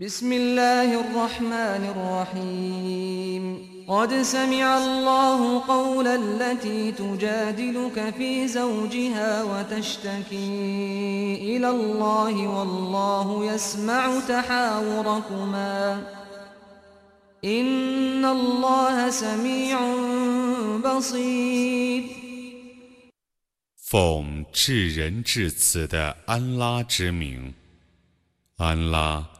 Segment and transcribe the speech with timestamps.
[0.00, 3.42] بسم الله الرحمن الرحيم
[3.88, 10.56] قد سمع الله قول التي تجادلك في زوجها وتشتكي
[11.44, 16.02] إلى الله والله يسمع تحاوركما
[17.44, 19.78] إن الله سميع
[20.84, 22.04] بصير
[23.92, 27.52] 奉至仁至此的安拉之名，
[28.56, 29.39] 安拉。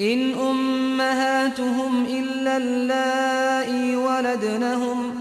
[0.00, 5.14] إن أمهاتهم إلا اللائي ولدنهم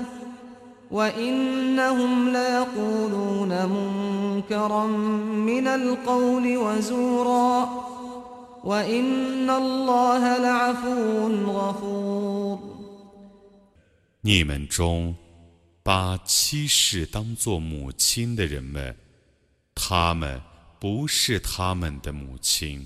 [0.91, 4.85] وإنهم ليقولون منكرا
[5.51, 7.69] من القول وزورا
[8.63, 12.59] وإن الله لعفو غفور
[14.21, 15.15] 你们中
[15.81, 18.93] 把妻室当作母亲的人们，
[19.73, 20.39] 他们
[20.77, 22.85] 不是他们的母亲。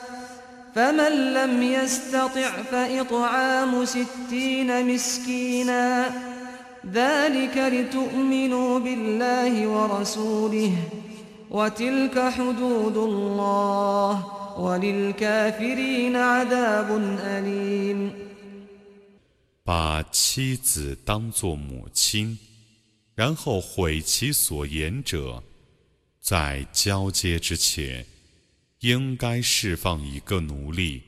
[0.75, 6.09] فمن لم يستطع فإطعام ستين مسكينا
[6.93, 10.71] ذلك لتؤمنوا بالله ورسوله
[11.49, 14.13] وتلك حدود الله
[14.59, 16.89] وللكافرين عذاب
[17.23, 18.11] أليم
[19.63, 22.37] 把妻子当作母亲，
[23.15, 25.41] 然后毁其所言者，
[26.19, 28.03] 在交接之前。
[28.81, 31.03] 应该释放一个奴隶，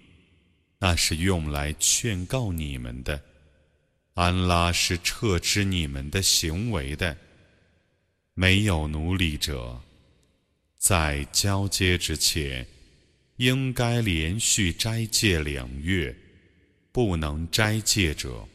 [0.78, 3.20] 那是用来劝告你们的。
[4.14, 7.18] 安拉是撤之你们的行为的。
[8.36, 9.82] 没有奴隶者，
[10.78, 12.64] 在交接之前
[13.38, 16.16] 应该连续斋戒两月。
[16.92, 18.48] 不能斋戒者，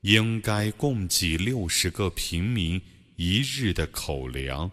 [0.00, 2.82] 应该供给六十个平民
[3.14, 4.68] 一日的口粮。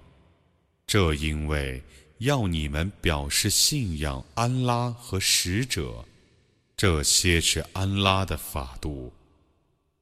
[0.87, 1.79] 这因为。
[2.19, 6.03] 要你们表示信仰安拉和使者，
[6.75, 9.11] 这些是安拉的法度。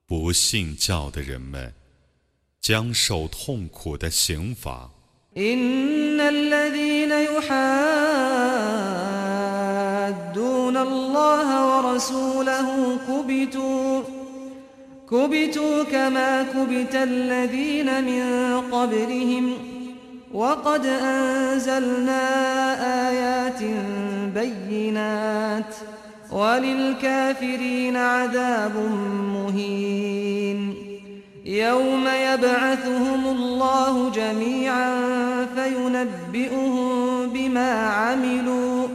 [0.08, 1.74] 不信教的人们
[2.62, 4.90] 将受痛苦的刑罚。
[20.36, 22.20] وقد أنزلنا
[23.10, 23.62] آيات
[24.36, 25.76] بينات
[26.32, 28.72] وللكافرين عذاب
[29.32, 30.74] مهين
[31.46, 34.96] يوم يبعثهم الله جميعا
[35.56, 36.90] فينبئهم
[37.30, 38.88] بما عملوا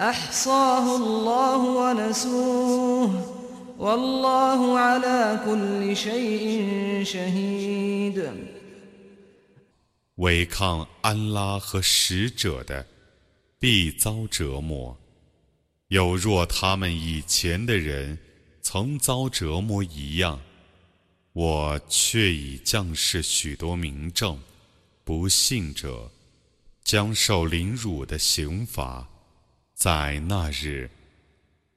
[0.00, 3.10] أحصاه الله ونسوه
[3.78, 6.66] والله على كل شيء
[7.02, 8.22] شهيد
[10.22, 12.86] 违抗安拉和使者的，
[13.58, 14.96] 必遭折磨，
[15.88, 18.16] 有若他们以前的人
[18.62, 20.40] 曾遭折磨一样。
[21.32, 24.40] 我却已降世许多明证。
[25.02, 26.08] 不信者
[26.84, 29.08] 将受凌辱的刑罚。
[29.74, 30.88] 在那日，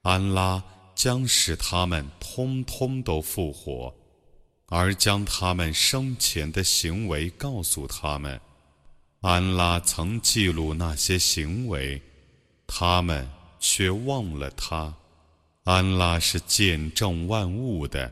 [0.03, 0.62] 安拉
[0.94, 3.91] 将使他们通通都复活。
[4.77, 8.38] 而将他们生前的行为告诉他们，
[9.22, 12.01] 安拉曾记录那些行为，
[12.68, 13.25] 他们
[13.57, 14.94] 却忘了他。
[15.63, 18.12] 安拉是见证万物的。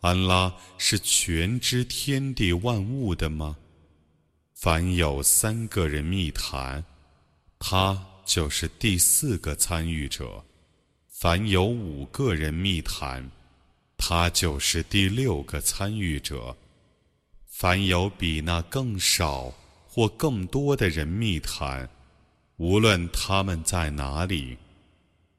[0.00, 3.56] 安拉是全知天地万物的吗？
[4.54, 6.84] 凡有三个人密谈，
[7.58, 10.44] 他就是第四个参与者；
[11.08, 13.28] 凡有五个人密谈，
[13.96, 16.56] 他就是第六个参与者；
[17.44, 19.52] 凡有比那更少
[19.88, 21.88] 或更多的人密谈，
[22.58, 24.58] 无论他们在哪里，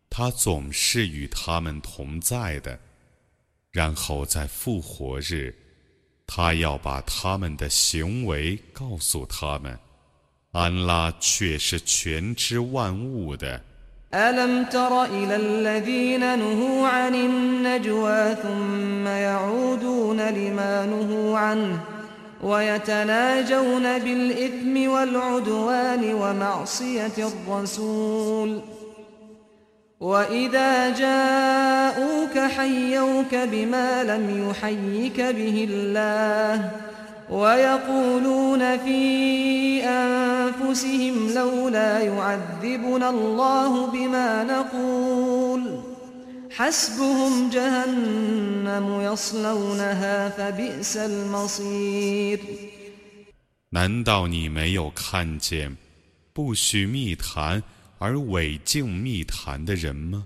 [0.10, 2.78] 他总是与他们同在的。
[3.72, 5.54] 然后在复活日，
[6.26, 9.78] 他要把他们的行为告诉他们。
[10.54, 13.62] 安拉却是全知万物的。
[30.00, 36.72] وإذا جاءوك حيوك بما لم يحيك به الله
[37.30, 45.82] ويقولون في أنفسهم لولا يعذبنا الله بما نقول
[46.52, 52.40] حسبهم جهنم يصلونها فبئس المصير
[53.72, 55.78] 难道你没有看见，
[56.34, 57.62] 不许密谈？
[58.00, 60.26] 而违禁密谈的人吗？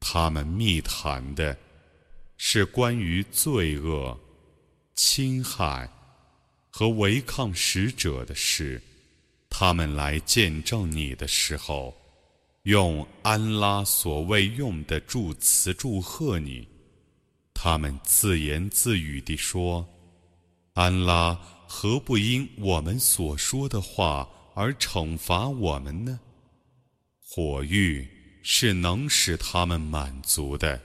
[0.00, 1.56] 他们密谈的，
[2.36, 4.18] 是关于罪恶、
[4.96, 5.88] 侵害
[6.68, 8.80] 和违抗使者的事。
[9.48, 11.94] 他们来见证你的时候，
[12.64, 16.66] 用安拉所未用的祝词祝贺你。
[17.54, 19.86] 他们自言自语地说
[20.74, 21.38] ：“安拉
[21.68, 26.18] 何不因我们所说的话而惩罚我们呢？”
[27.32, 28.04] 火狱
[28.42, 30.76] 是能使他们满足的，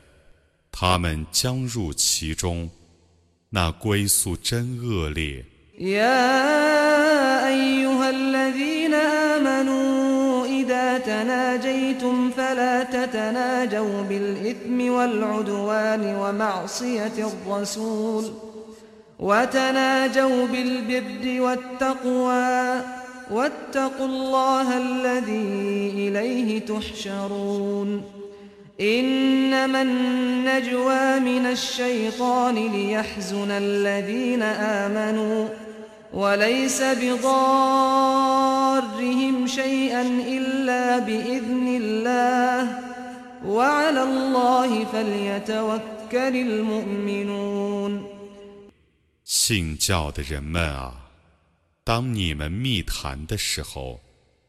[0.72, 2.70] 他们将入其中，
[3.50, 5.36] 那归宿真恶劣。
[23.32, 28.02] واتقوا الله الذي إليه تحشرون
[28.82, 35.48] إنما النجوى من الشيطان ليحزن الذين آمنوا
[36.14, 42.80] وليس بضارهم شيئا إلا بإذن الله
[43.48, 48.16] وعلى الله فليتوكل المؤمنون
[49.28, 51.05] 信教的人们啊，
[51.86, 54.02] 当你们密谈的时候，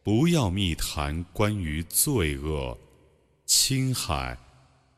[0.03, 2.79] 不要密谈关于罪恶、
[3.45, 4.35] 侵害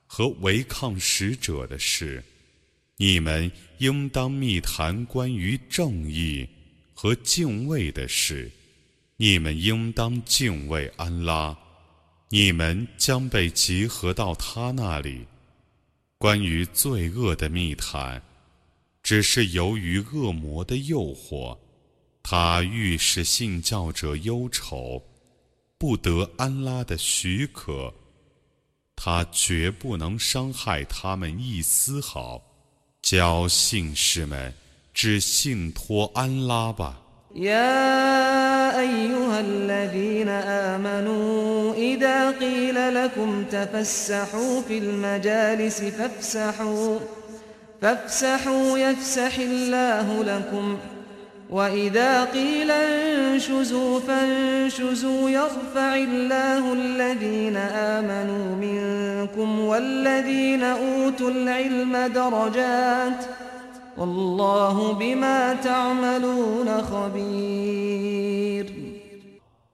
[0.06, 2.22] 和违抗使者的事；
[2.96, 6.48] 你们应当密谈关于正义
[6.94, 8.48] 和敬畏的事。
[9.16, 11.58] 你们应当敬畏安拉，
[12.28, 15.26] 你们将被集合到他那里。
[16.18, 18.22] 关于罪恶的密谈，
[19.02, 21.58] 只是由于恶魔的诱惑。
[22.30, 25.02] 他欲使信教者忧愁，
[25.78, 27.90] 不得安拉的许可，
[28.94, 32.38] 他绝不能伤害他们一丝毫。
[33.00, 34.52] 教信士们，
[34.92, 36.98] 只信托安拉吧。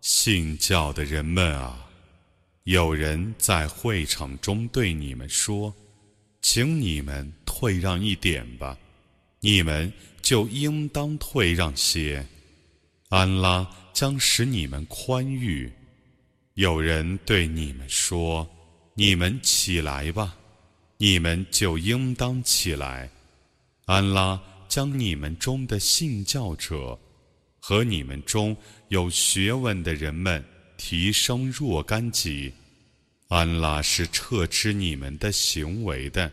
[0.00, 1.76] 信教的人们啊，
[2.62, 5.75] 有人在会场中对你们说
[6.40, 8.78] ：“请你们退让一点吧，
[9.40, 9.93] 你们。”
[10.25, 12.25] 就应当退让些，
[13.11, 15.71] 安拉将使你们宽裕。
[16.54, 18.49] 有人对你们说
[18.97, 20.35] ：“你们起来吧！”
[20.97, 23.11] 你们就应当起来。
[23.85, 26.99] 安拉将你们中的信教者
[27.61, 28.57] 和你们中
[28.88, 30.43] 有学问的人们
[30.78, 32.50] 提升若干级。
[33.28, 36.33] 安拉是撤知你们的行为的。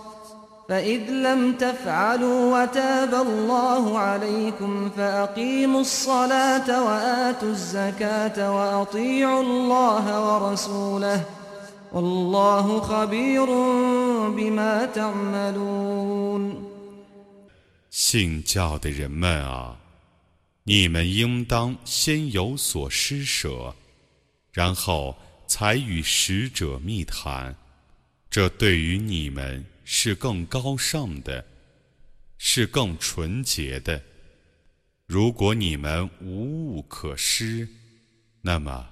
[17.89, 19.75] 信教的人们啊，
[20.63, 23.73] 你们应当先有所施舍，
[24.53, 25.13] 然后
[25.47, 27.53] 才与使者密谈。
[28.29, 29.65] 这对于你们。
[29.83, 31.43] 是更高尚的，
[32.37, 34.01] 是更纯洁的。
[35.05, 37.67] 如果你们无物可施，
[38.41, 38.87] 那么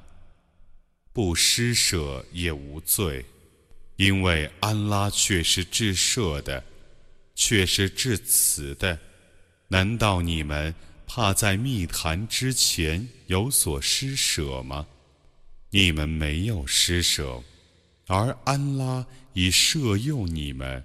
[1.13, 3.23] 不施舍也无罪，
[3.97, 6.61] 因为安拉却是至赦的，
[7.35, 8.97] 却是至慈的。
[9.67, 10.73] 难道你们
[11.05, 14.85] 怕在密谈之前有所施舍吗？
[15.69, 17.41] 你们没有施舍，
[18.07, 19.05] 而安拉。
[19.41, 20.83] 以摄诱你们，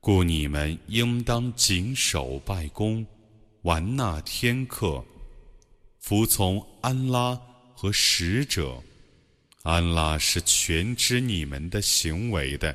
[0.00, 3.06] 故你们应当谨守拜功，
[3.62, 5.00] 完纳天课，
[6.00, 7.38] 服从安拉
[7.76, 8.76] 和使者。
[9.62, 12.74] 安拉是全知你们的行为的。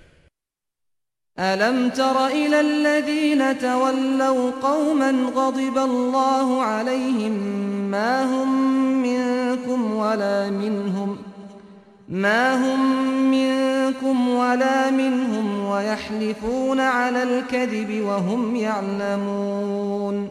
[14.05, 20.29] منكم ولا منهم ويحلفون على الكذب وهم يعلمون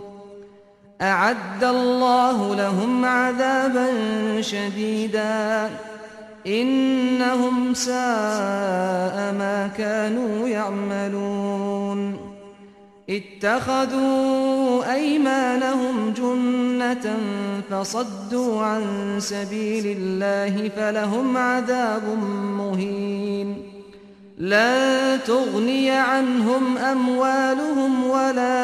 [1.02, 3.87] أعد الله لهم عذابا
[4.40, 5.71] شديدا
[6.47, 12.16] إنهم ساء ما كانوا يعملون
[13.11, 14.53] اتخذوا
[14.93, 17.17] أيمانهم جنة
[17.71, 18.83] فصدوا عن
[19.19, 22.03] سبيل الله فلهم عذاب
[22.59, 23.62] مهين
[24.38, 28.62] لا تغني عنهم أموالهم ولا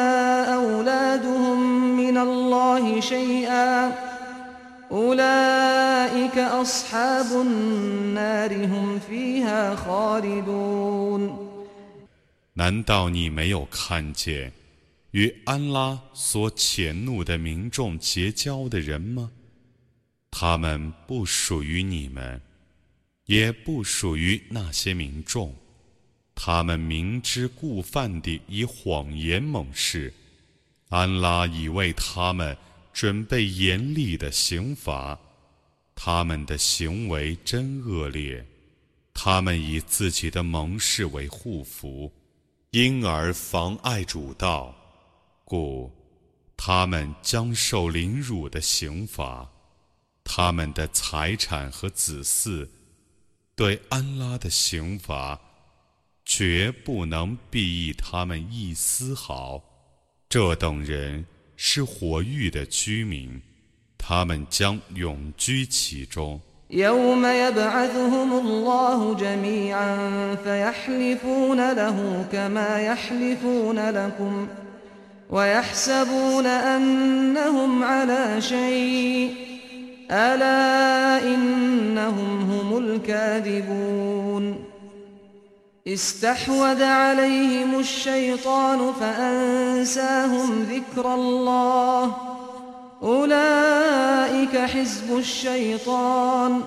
[0.53, 3.91] أولادهم من الله شيئا
[4.91, 11.51] أولئك أصحاب النار هم فيها خالدون
[12.53, 14.60] 难道你没有看见
[15.11, 19.29] 与安拉所谴怒的民众结交的人吗？
[20.29, 22.39] 他们不属于你们，
[23.25, 25.53] 也不属于那些民众。
[26.33, 30.13] 他们明知故犯地以谎言猛誓，
[30.89, 32.55] 安拉已为他们
[32.93, 35.19] 准备严厉的刑罚。
[35.93, 38.45] 他们的行为真恶劣，
[39.13, 42.09] 他们以自己的盟誓为护符，
[42.71, 44.73] 因而妨碍主道。
[45.51, 45.91] 故
[46.55, 49.45] 他们将受凌辱的刑罚，
[50.23, 52.65] 他们的财产和子嗣
[53.53, 55.37] 对安拉的刑罚，
[56.23, 59.61] 绝不能裨益他们一丝毫。
[60.29, 61.25] 这等人
[61.57, 63.41] 是火域的居民，
[63.97, 66.39] 他们将永居其中。
[75.31, 79.35] ويحسبون أنهم على شيء
[80.11, 84.55] ألا إنهم هم الكاذبون
[85.87, 92.13] استحوذ عليهم الشيطان فأنساهم ذكر الله
[93.03, 96.61] أولئك حزب الشيطان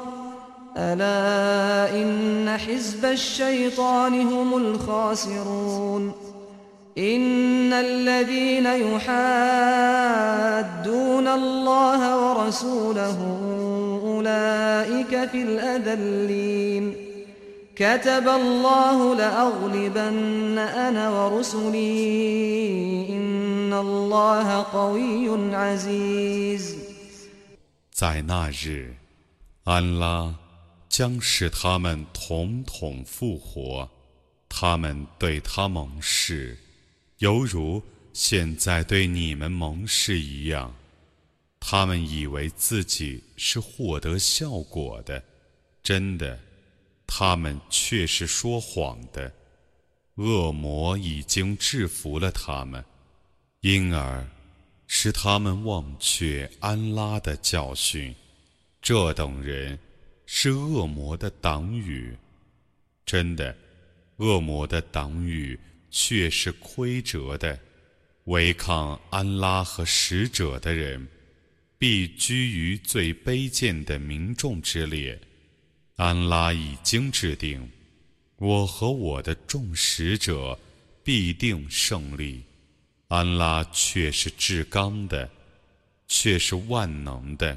[0.76, 6.12] ألا إن حزب الشيطان هم الخاسرون
[6.98, 13.16] ان الذين يحادون الله ورسوله
[14.04, 16.96] اولئك في الاذلين
[17.76, 26.74] كتب الله لاغلبن انا ورسلي ان الله قوي عزيز
[27.90, 28.94] 在那日，
[29.64, 30.32] 安拉
[30.88, 33.88] 将使他们统统复活，
[34.48, 36.56] 他们对他盟誓。
[37.18, 37.80] 犹如
[38.12, 40.74] 现在对你们盟誓一样，
[41.60, 45.22] 他们以为自己是获得效果的，
[45.80, 46.36] 真的，
[47.06, 49.32] 他们却是说谎的。
[50.16, 52.84] 恶魔已经制服了他们，
[53.60, 54.26] 因而
[54.88, 58.12] 使他们忘却安拉的教训。
[58.82, 59.78] 这等人
[60.26, 62.16] 是恶魔的党羽，
[63.06, 63.56] 真的，
[64.16, 65.58] 恶魔的党羽。
[65.96, 67.56] 却是亏折的，
[68.24, 71.06] 违抗安拉和使者的人，
[71.78, 75.16] 必居于最卑贱的民众之列。
[75.94, 77.70] 安拉已经制定，
[78.38, 80.58] 我和我的众使者
[81.04, 82.42] 必定胜利。
[83.06, 85.30] 安拉却是至刚的，
[86.08, 87.56] 却是万能的。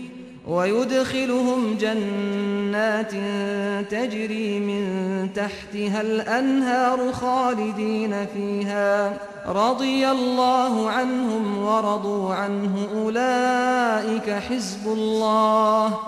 [0.47, 3.11] ويدخلهم جنات
[3.91, 4.83] تجري من
[5.35, 15.99] تحتها الأنهار خالدين فيها رضي الله عنهم ورضوا عنه أولئك حزب الله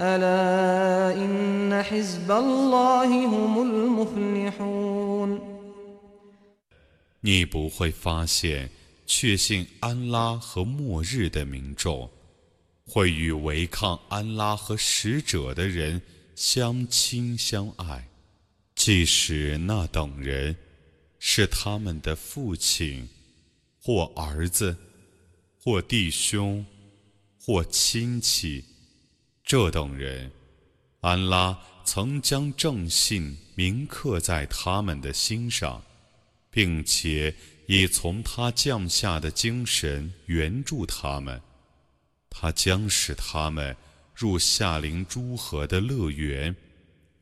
[0.00, 5.40] ألا إن حزب الله هم المفلحون
[7.24, 8.68] 你不会发现
[9.06, 12.08] 确信安拉和末日的民众
[12.94, 16.02] 会与违抗安拉和使者的人
[16.36, 18.06] 相亲相爱，
[18.74, 20.54] 即使那等人
[21.18, 23.08] 是他们的父亲，
[23.80, 24.76] 或儿子，
[25.58, 26.62] 或弟兄，
[27.40, 28.62] 或亲戚。
[29.42, 30.30] 这等人，
[31.00, 35.82] 安拉曾将正信铭刻在他们的心上，
[36.50, 37.34] 并且
[37.68, 41.40] 以从他降下的精神援助他们。
[42.34, 43.76] 他将使他们
[44.14, 46.54] 入夏林诸河的乐园，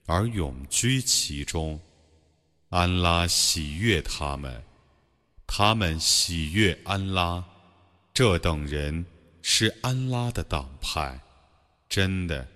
[0.07, 1.79] 而永居其中。
[2.69, 4.63] 安拉喜悦他们，
[5.49, 7.45] 他们喜悦安拉。
[8.15, 9.05] 这等人
[9.43, 11.21] 是安拉的党派，
[11.89, 12.47] 真的，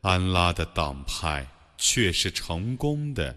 [0.00, 1.46] 安拉的党派
[1.78, 3.36] 却是成功的。